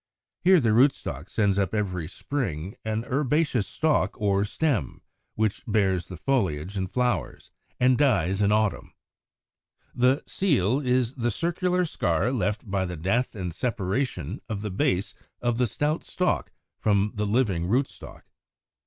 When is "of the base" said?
14.49-15.13